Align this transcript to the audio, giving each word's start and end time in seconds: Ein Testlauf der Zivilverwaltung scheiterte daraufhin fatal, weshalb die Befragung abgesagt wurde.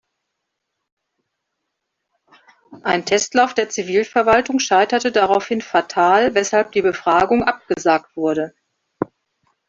Ein 2.81 3.05
Testlauf 3.05 3.53
der 3.53 3.69
Zivilverwaltung 3.69 4.57
scheiterte 4.57 5.11
daraufhin 5.11 5.61
fatal, 5.61 6.33
weshalb 6.33 6.71
die 6.71 6.81
Befragung 6.81 7.43
abgesagt 7.43 8.17
wurde. 8.17 8.51